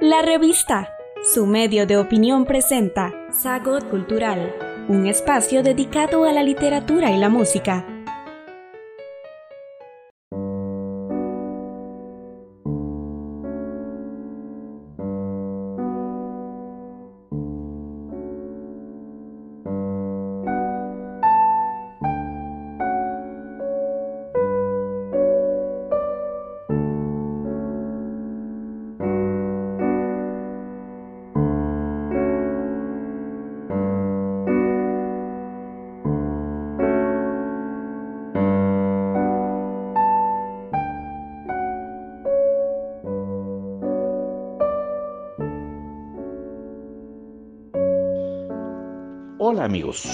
[0.00, 0.90] La revista,
[1.22, 4.54] su medio de opinión presenta Sagot Cultural,
[4.88, 7.84] un espacio dedicado a la literatura y la música
[49.56, 50.06] Hola amigos,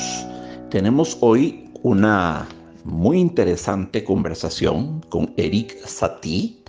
[0.71, 2.47] tenemos hoy una
[2.85, 6.63] muy interesante conversación con Eric Satie.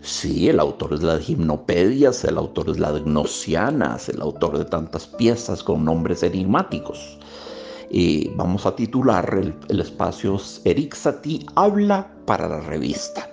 [0.00, 5.06] Sí, el autor de las gimnopedias, el autor de las gnosianas, el autor de tantas
[5.06, 7.18] piezas con nombres enigmáticos.
[7.90, 13.28] Y vamos a titular el, el espacio Eric Satie habla para la revista.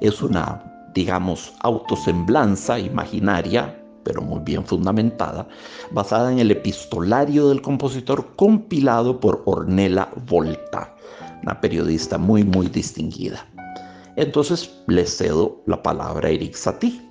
[0.00, 0.62] Es una,
[0.94, 3.76] digamos, autosemblanza imaginaria
[4.08, 5.46] pero muy bien fundamentada,
[5.90, 10.96] basada en el epistolario del compositor compilado por Ornella Volta,
[11.42, 13.46] una periodista muy, muy distinguida.
[14.16, 17.06] Entonces le cedo la palabra a Eric Satie.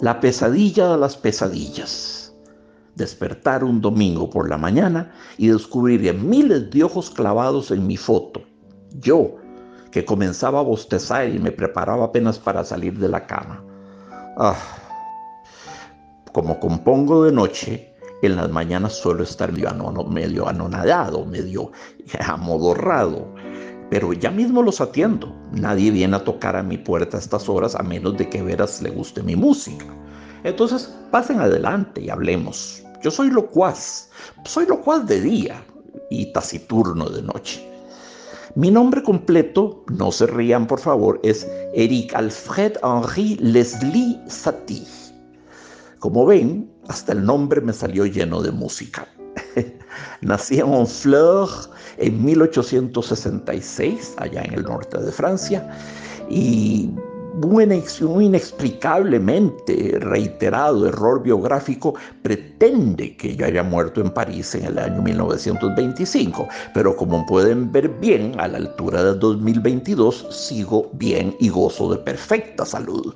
[0.00, 2.23] La pesadilla de las pesadillas
[2.96, 8.42] despertar un domingo por la mañana y descubrir miles de ojos clavados en mi foto.
[9.00, 9.36] Yo,
[9.90, 13.64] que comenzaba a bostezar y me preparaba apenas para salir de la cama.
[14.36, 14.56] Ah,
[16.32, 21.70] como compongo de noche, en las mañanas suelo estar medio anonadado, medio
[22.26, 23.32] amodorrado,
[23.90, 25.34] pero ya mismo los atiendo.
[25.52, 28.82] Nadie viene a tocar a mi puerta a estas horas a menos de que veras
[28.82, 29.84] le guste mi música.
[30.42, 32.83] Entonces, pasen adelante y hablemos.
[33.04, 34.08] Yo soy locuaz,
[34.46, 35.62] soy locuaz de día
[36.08, 37.62] y taciturno de noche.
[38.54, 44.86] Mi nombre completo, no se rían por favor, es Eric Alfred Henri Leslie Satie.
[45.98, 49.06] Como ven, hasta el nombre me salió lleno de música.
[50.22, 51.50] Nací en Honfleur
[51.98, 55.76] en 1866, allá en el norte de Francia,
[56.30, 56.90] y
[57.42, 65.02] un inexplicablemente reiterado error biográfico pretende que yo haya muerto en París en el año
[65.02, 71.90] 1925, pero como pueden ver bien, a la altura de 2022 sigo bien y gozo
[71.90, 73.14] de perfecta salud.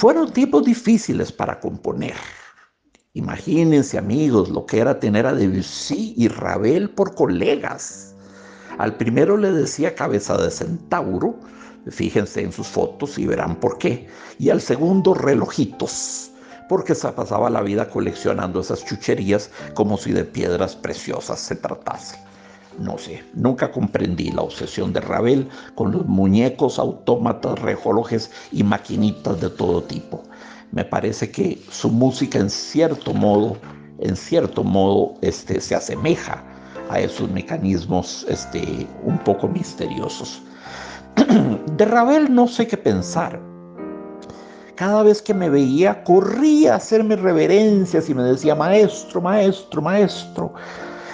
[0.00, 2.14] Fueron tiempos difíciles para componer.
[3.12, 8.14] Imagínense amigos lo que era tener a Debussy y Ravel por colegas.
[8.78, 11.38] Al primero le decía cabeza de centauro,
[11.86, 14.08] fíjense en sus fotos y verán por qué.
[14.38, 16.30] Y al segundo relojitos,
[16.66, 22.29] porque se pasaba la vida coleccionando esas chucherías como si de piedras preciosas se tratase.
[22.78, 29.40] No sé, nunca comprendí la obsesión de Ravel con los muñecos, autómatas, relojes y maquinitas
[29.40, 30.22] de todo tipo.
[30.72, 33.56] Me parece que su música en cierto modo,
[33.98, 36.44] en cierto modo, este, se asemeja
[36.90, 40.40] a esos mecanismos este, un poco misteriosos.
[41.76, 43.40] De Ravel no sé qué pensar.
[44.76, 50.54] Cada vez que me veía, corría a hacerme reverencias y me decía, maestro, maestro, maestro.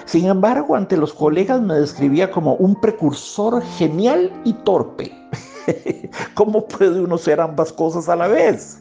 [0.07, 5.13] Sin embargo, ante los colegas me describía como un precursor genial y torpe.
[6.35, 8.81] ¿Cómo puede uno ser ambas cosas a la vez?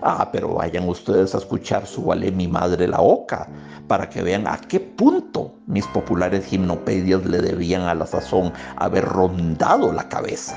[0.00, 3.46] Ah, pero vayan ustedes a escuchar su Vale mi madre la oca,
[3.88, 9.04] para que vean a qué punto mis populares gimnopedias le debían a la sazón haber
[9.04, 10.56] rondado la cabeza.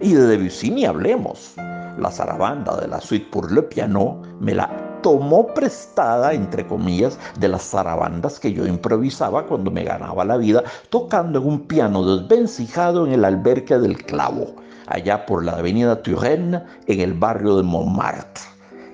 [0.00, 1.54] Y de Debussy hablemos.
[1.98, 7.48] La zarabanda de la suite pour le piano me la tomó prestada, entre comillas, de
[7.48, 13.06] las zarabandas que yo improvisaba cuando me ganaba la vida tocando en un piano desvencijado
[13.06, 14.54] en el albergue del Clavo,
[14.86, 18.44] allá por la avenida Turenne, en el barrio de Montmartre,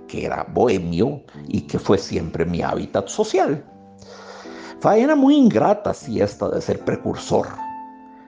[0.08, 3.64] que era bohemio y que fue siempre mi hábitat social.
[4.80, 7.46] Faena muy ingrata si esta de ser precursor.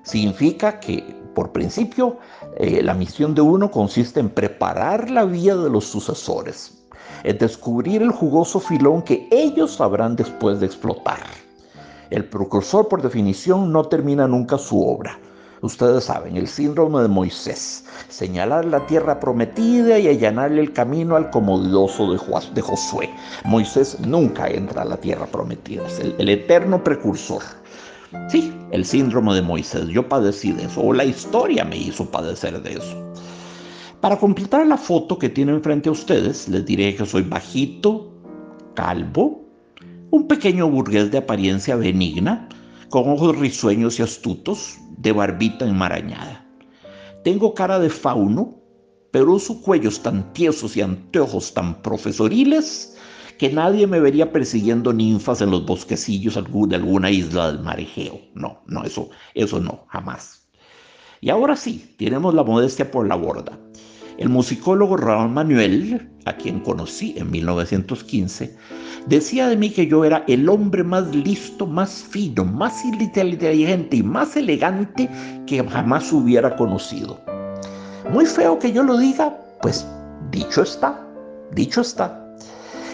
[0.02, 2.18] Significa que Por principio,
[2.56, 6.77] eh, la misión de uno consiste en preparar la vía de los sucesores,
[7.24, 11.20] en descubrir el jugoso filón que ellos sabrán después de explotar.
[12.10, 15.18] El precursor, por definición, no termina nunca su obra.
[15.60, 21.30] Ustedes saben, el síndrome de Moisés, señalar la tierra prometida y allanarle el camino al
[21.30, 23.10] comodidoso de Josué.
[23.44, 27.42] Moisés nunca entra a la tierra prometida, es el, el eterno precursor.
[28.28, 32.62] Sí, el síndrome de Moisés, yo padecí de eso, o la historia me hizo padecer
[32.62, 33.12] de eso.
[34.00, 38.12] Para completar la foto que tienen frente a ustedes, les diré que soy bajito,
[38.74, 39.44] calvo,
[40.10, 42.48] un pequeño burgués de apariencia benigna,
[42.90, 46.46] con ojos risueños y astutos, de barbita enmarañada.
[47.24, 48.60] Tengo cara de fauno,
[49.10, 52.96] pero uso cuellos tan tiesos y anteojos tan profesoriles
[53.36, 58.20] que nadie me vería persiguiendo ninfas en los bosquecillos de alguna isla del mar Egeo.
[58.34, 60.48] No, no, eso, eso no, jamás.
[61.20, 63.58] Y ahora sí, tenemos la modestia por la borda.
[64.18, 68.52] El musicólogo Raúl Manuel, a quien conocí en 1915,
[69.06, 74.02] decía de mí que yo era el hombre más listo, más fino, más inteligente y
[74.02, 75.08] más elegante
[75.46, 77.20] que jamás hubiera conocido.
[78.12, 79.86] Muy feo que yo lo diga, pues
[80.32, 81.00] dicho está,
[81.52, 82.24] dicho está.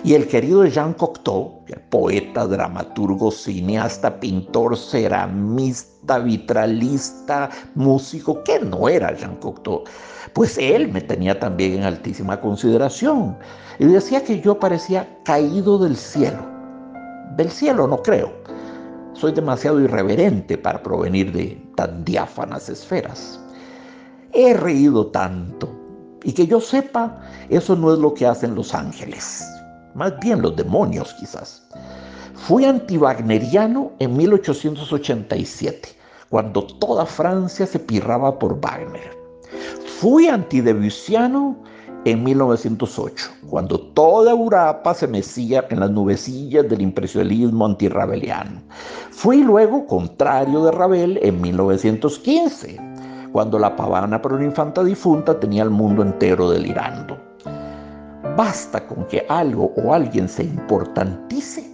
[0.04, 9.16] Y el querido Jean Cocteau, poeta, dramaturgo, cineasta, pintor, ceramista, vitralista, músico, que no era
[9.16, 9.84] Jean Cocteau,
[10.32, 13.36] pues él me tenía también en altísima consideración
[13.78, 16.44] y decía que yo parecía caído del cielo.
[17.36, 18.32] Del cielo no creo.
[19.12, 23.40] Soy demasiado irreverente para provenir de tan diáfanas esferas.
[24.32, 25.72] He reído tanto
[26.24, 29.48] y que yo sepa, eso no es lo que hacen los ángeles
[29.94, 31.62] más bien los demonios quizás.
[32.34, 35.88] Fui antiwagneriano en 1887,
[36.28, 39.23] cuando toda Francia se pirraba por Wagner.
[40.00, 41.56] Fui antidebussiano
[42.04, 48.60] en 1908, cuando toda Europa se mecía en las nubecillas del impresionismo antirrabeliano.
[49.12, 52.80] Fui luego contrario de Ravel en 1915,
[53.30, 57.16] cuando la pavana por una infanta difunta tenía el mundo entero delirando.
[58.36, 61.64] Basta con que algo o alguien se importantice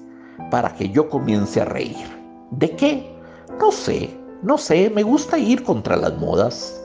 [0.51, 2.07] para que yo comience a reír.
[2.51, 3.11] ¿De qué?
[3.59, 4.11] No sé,
[4.43, 6.80] no sé, me gusta ir contra las modas.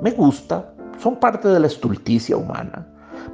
[0.00, 2.86] Me gusta, son parte de la estulticia humana.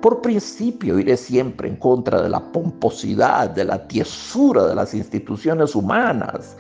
[0.03, 5.75] Por principio iré siempre en contra de la pomposidad, de la tiesura de las instituciones
[5.75, 6.57] humanas,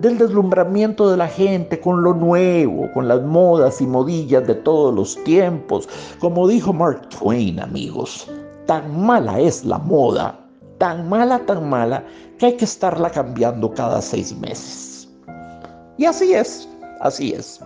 [0.00, 4.94] del deslumbramiento de la gente con lo nuevo, con las modas y modillas de todos
[4.94, 5.88] los tiempos.
[6.20, 8.30] Como dijo Mark Twain, amigos,
[8.66, 10.36] Tan mala es la moda,
[10.78, 12.04] tan mala, tan mala,
[12.36, 15.08] que hay que estarla cambiando cada seis meses.
[15.98, 16.68] Y así es,
[17.00, 17.60] así es.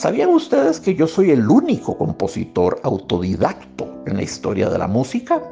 [0.00, 5.42] ¿Sabían ustedes que yo soy el único compositor autodidacto en la historia de la música?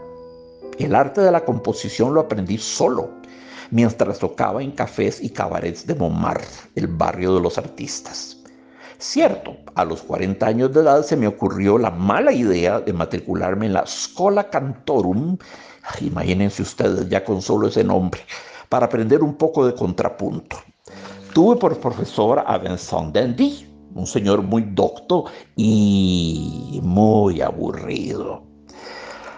[0.78, 3.10] El arte de la composición lo aprendí solo,
[3.70, 8.38] mientras tocaba en cafés y cabarets de Montmartre, el barrio de los artistas.
[8.96, 13.66] Cierto, a los 40 años de edad se me ocurrió la mala idea de matricularme
[13.66, 15.36] en la Schola Cantorum,
[16.00, 18.22] imagínense ustedes ya con solo ese nombre,
[18.70, 20.56] para aprender un poco de contrapunto.
[21.34, 23.67] Tuve por profesor a Vincent Dandy,
[23.98, 25.24] un señor muy docto
[25.56, 28.42] y muy aburrido.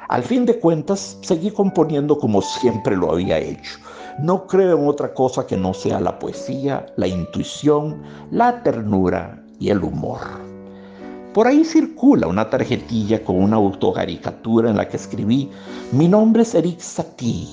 [0.09, 3.79] Al fin de cuentas, seguí componiendo como siempre lo había hecho.
[4.19, 9.71] No creo en otra cosa que no sea la poesía, la intuición, la ternura y
[9.71, 10.21] el humor.
[11.33, 15.49] Por ahí circula una tarjetilla con una autocaricatura en la que escribí,
[15.93, 17.47] mi nombre es Eric Satie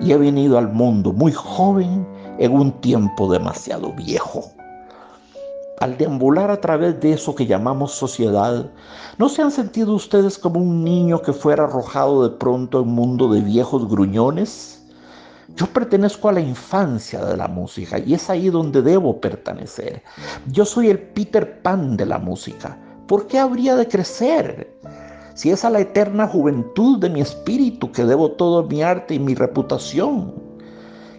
[0.00, 4.50] y he venido al mundo muy joven en un tiempo demasiado viejo.
[5.80, 8.70] Al deambular a través de eso que llamamos sociedad,
[9.16, 12.94] ¿no se han sentido ustedes como un niño que fuera arrojado de pronto a un
[12.94, 14.86] mundo de viejos gruñones?
[15.56, 20.02] Yo pertenezco a la infancia de la música y es ahí donde debo pertenecer.
[20.52, 22.78] Yo soy el Peter Pan de la música.
[23.08, 24.78] ¿Por qué habría de crecer?
[25.32, 29.18] Si es a la eterna juventud de mi espíritu que debo todo mi arte y
[29.18, 30.34] mi reputación.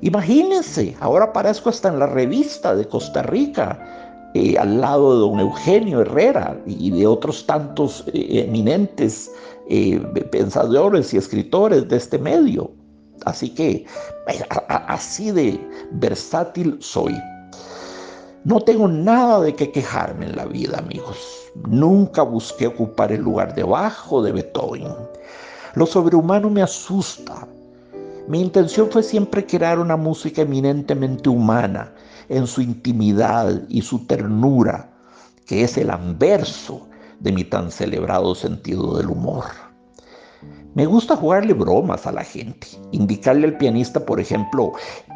[0.01, 4.00] Imagínense, ahora aparezco hasta en la revista de Costa Rica,
[4.33, 9.29] eh, al lado de don Eugenio Herrera y de otros tantos eh, eminentes
[9.69, 9.99] eh,
[10.31, 12.71] pensadores y escritores de este medio.
[13.25, 13.85] Así que
[14.87, 15.59] así de
[15.91, 17.13] versátil soy.
[18.45, 21.17] No tengo nada de qué quejarme en la vida, amigos.
[21.67, 24.95] Nunca busqué ocupar el lugar debajo de Beethoven.
[25.75, 27.47] Lo sobrehumano me asusta.
[28.27, 31.93] Mi intención fue siempre crear una música eminentemente humana
[32.31, 34.89] en su intimidad y su ternura,
[35.45, 36.87] que es el anverso
[37.19, 39.43] de mi tan celebrado sentido del humor.
[40.73, 44.71] Me gusta jugarle bromas a la gente, indicarle al pianista, por ejemplo,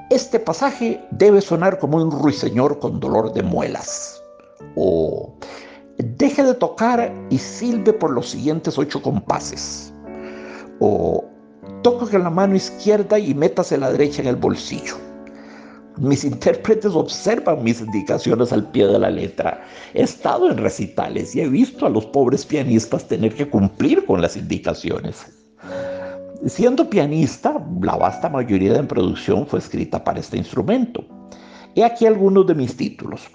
[0.10, 4.22] este pasaje debe sonar como un ruiseñor con dolor de muelas.
[4.76, 5.34] O
[5.98, 9.94] deje de tocar y silbe por los siguientes ocho compases.
[10.82, 11.24] O
[11.82, 15.05] toca con la mano izquierda y métase la derecha en el bolsillo.
[15.98, 19.64] Mis intérpretes observan mis indicaciones al pie de la letra.
[19.94, 24.22] He estado en recitales y he visto a los pobres pianistas tener que cumplir con
[24.22, 25.26] las indicaciones.
[26.46, 31.04] Siendo pianista, la vasta mayoría de mi producción fue escrita para este instrumento.
[31.76, 33.28] He aquí algunos de mis títulos.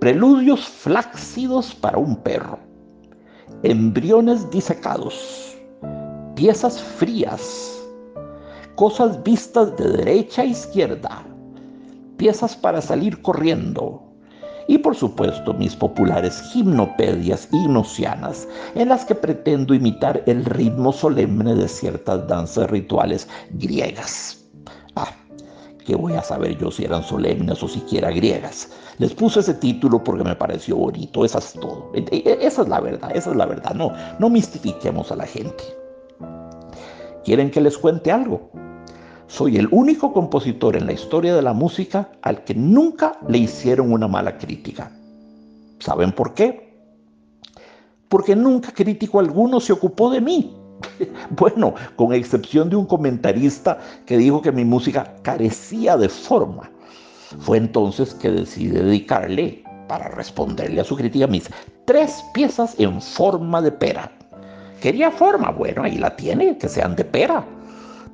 [0.00, 2.58] Preludios flácidos para un perro.
[3.62, 5.56] Embriones disecados.
[6.34, 7.80] Piezas frías.
[8.74, 11.24] Cosas vistas de derecha a izquierda.
[12.20, 14.02] Piezas para salir corriendo
[14.68, 21.54] y por supuesto mis populares gimnopedias ignosianas en las que pretendo imitar el ritmo solemne
[21.54, 24.44] de ciertas danzas rituales griegas.
[24.96, 25.08] Ah,
[25.86, 28.68] ¿qué voy a saber yo si eran solemnes o siquiera griegas?
[28.98, 31.90] Les puse ese título porque me pareció bonito, eso es todo.
[31.94, 35.26] E, e, esa es la verdad, esa es la verdad, no, no mistifiquemos a la
[35.26, 35.64] gente.
[37.24, 38.50] ¿Quieren que les cuente algo?
[39.30, 43.92] Soy el único compositor en la historia de la música al que nunca le hicieron
[43.92, 44.90] una mala crítica.
[45.78, 46.74] ¿Saben por qué?
[48.08, 50.56] Porque nunca crítico alguno se ocupó de mí.
[51.30, 56.68] Bueno, con excepción de un comentarista que dijo que mi música carecía de forma.
[57.38, 61.48] Fue entonces que decidí dedicarle, para responderle a su crítica, mis
[61.84, 64.10] tres piezas en forma de pera.
[64.80, 67.44] Quería forma, bueno, ahí la tiene, que sean de pera.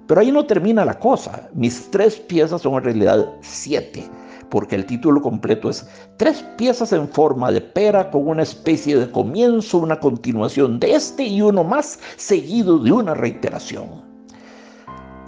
[0.07, 1.49] Pero ahí no termina la cosa.
[1.55, 4.09] Mis tres piezas son en realidad siete,
[4.51, 5.87] porque el título completo es
[6.17, 11.25] Tres piezas en forma de pera con una especie de comienzo, una continuación de este
[11.25, 14.05] y uno más, seguido de una reiteración.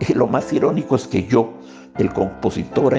[0.08, 1.52] Y lo más irónico es que yo,
[1.96, 2.94] el compositor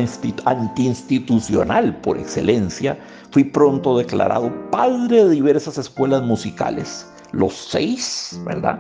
[0.46, 3.00] antiinstitucional por excelencia,
[3.32, 8.80] fui pronto declarado padre de diversas escuelas musicales los seis, ¿verdad?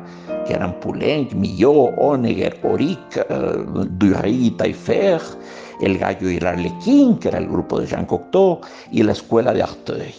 [0.49, 5.21] Que eran Poulenc, Millot, Honegger, Auric, uh, Dury y Taillefer,
[5.79, 9.53] el Gallo y el Arlequín, que era el grupo de Jean Cocteau, y la escuela
[9.53, 10.15] de Arteuil.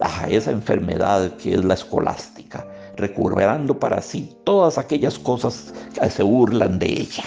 [0.00, 2.66] Ah, esa enfermedad que es la escolástica,
[2.96, 7.24] recuperando para sí todas aquellas cosas que se burlan de ella.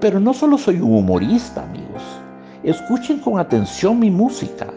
[0.00, 2.04] Pero no solo soy un humorista, amigos.
[2.62, 4.68] Escuchen con atención mi música.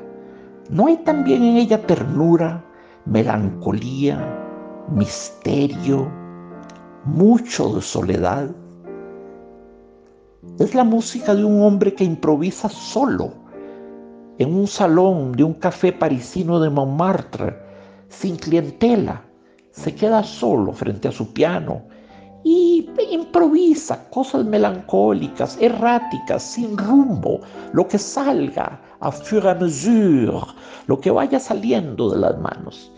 [0.72, 2.66] ¿No hay también en ella ternura,
[3.06, 4.18] melancolía,
[4.90, 6.23] misterio,
[7.06, 8.50] mucho de soledad.
[10.60, 13.34] Es la música de un hombre que improvisa solo
[14.38, 17.56] en un salón de un café parisino de Montmartre,
[18.10, 19.24] sin clientela.
[19.72, 21.84] Se queda solo frente a su piano
[22.44, 27.42] y improvisa cosas melancólicas, erráticas, sin rumbo,
[27.72, 30.46] lo que salga a fur à mesure,
[30.88, 32.92] lo que vaya saliendo de las manos.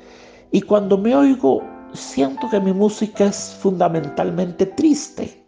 [0.51, 1.61] Y cuando me oigo,
[1.95, 5.43] siento que mi música es fundamentalmente triste.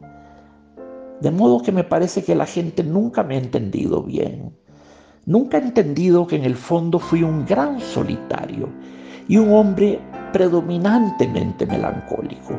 [1.22, 4.56] De modo que me parece que la gente nunca me ha entendido bien.
[5.26, 8.70] Nunca ha entendido que en el fondo fui un gran solitario
[9.28, 10.00] y un hombre
[10.32, 12.54] predominantemente melancólico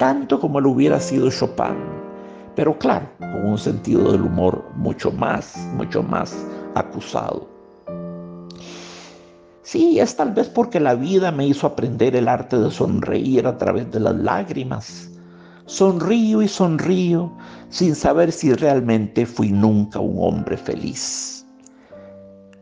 [0.00, 1.76] tanto como lo hubiera sido Chopin,
[2.56, 6.34] pero claro, con un sentido del humor mucho más, mucho más
[6.74, 7.49] acusado.
[9.70, 13.56] Sí, es tal vez porque la vida me hizo aprender el arte de sonreír a
[13.56, 15.08] través de las lágrimas.
[15.66, 17.30] Sonrío y sonrío
[17.68, 21.46] sin saber si realmente fui nunca un hombre feliz.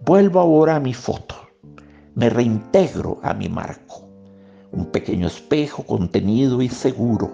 [0.05, 1.35] Vuelvo ahora a mi foto,
[2.15, 4.07] me reintegro a mi marco
[4.73, 7.33] un pequeño espejo contenido y seguro.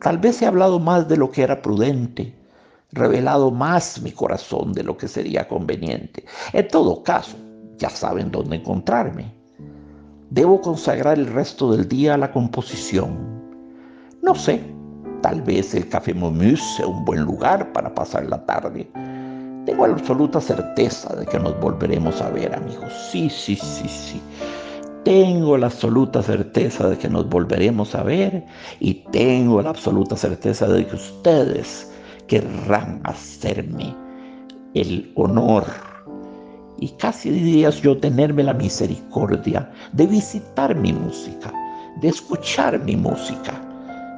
[0.00, 2.32] Tal vez he hablado más de lo que era prudente,
[2.92, 6.24] revelado más mi corazón de lo que sería conveniente.
[6.52, 7.36] En todo caso,
[7.82, 9.34] ya saben dónde encontrarme.
[10.30, 13.10] Debo consagrar el resto del día a la composición.
[14.22, 14.62] No sé,
[15.20, 18.88] tal vez el Café Momus sea un buen lugar para pasar la tarde.
[19.66, 22.92] Tengo absoluta certeza de que nos volveremos a ver, amigos.
[23.10, 24.22] Sí, sí, sí, sí.
[25.04, 28.46] Tengo la absoluta certeza de que nos volveremos a ver
[28.78, 31.90] y tengo la absoluta certeza de que ustedes
[32.28, 33.92] querrán hacerme
[34.74, 35.64] el honor
[36.82, 41.52] y casi dirías yo tenerme la misericordia de visitar mi música,
[42.00, 43.54] de escuchar mi música,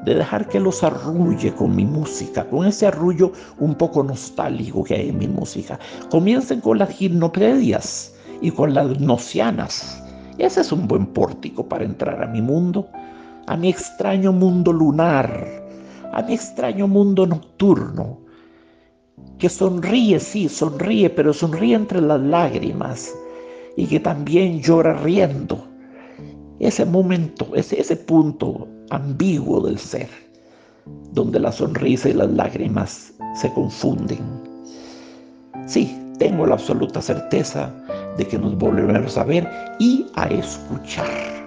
[0.07, 4.95] de dejar que los arrulle con mi música, con ese arrullo un poco nostálgico que
[4.95, 5.79] hay en mi música.
[6.11, 10.03] Comiencen con las gimnopedias y con las nocianas
[10.39, 12.89] Ese es un buen pórtico para entrar a mi mundo,
[13.47, 15.29] a mi extraño mundo lunar,
[16.15, 18.24] a mi extraño mundo nocturno,
[19.39, 23.15] que sonríe, sí, sonríe, pero sonríe entre las lágrimas
[23.77, 25.67] y que también llora riendo.
[26.61, 30.09] Ese momento, ese, ese punto ambiguo del ser,
[31.13, 34.21] donde la sonrisa y las lágrimas se confunden.
[35.67, 37.73] Sí, tengo la absoluta certeza
[38.17, 41.44] de que nos volveremos a ver y a escuchar.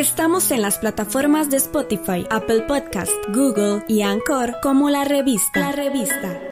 [0.00, 5.60] Estamos en las plataformas de Spotify, Apple Podcast, Google y Anchor como la revista.
[5.60, 6.50] La revista.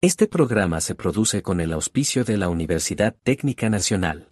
[0.00, 4.28] Este programa se produce con el auspicio de la Universidad Técnica Nacional.